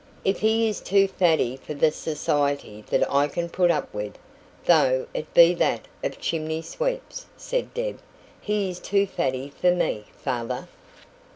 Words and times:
"If 0.25 0.39
he 0.39 0.67
is 0.67 0.79
too 0.79 1.07
faddy 1.07 1.57
for 1.57 1.75
the 1.75 1.91
society 1.91 2.83
that 2.89 3.07
I 3.13 3.27
can 3.27 3.49
put 3.49 3.69
up 3.69 3.93
with, 3.93 4.17
though 4.65 5.05
it 5.13 5.31
be 5.35 5.53
that 5.53 5.81
of 6.03 6.19
chimney 6.19 6.63
sweeps," 6.63 7.27
said 7.37 7.71
Deb, 7.75 7.99
"he 8.41 8.71
is 8.71 8.79
too 8.79 9.05
faddy 9.05 9.49
for 9.61 9.69
me, 9.71 10.05
father." 10.17 10.67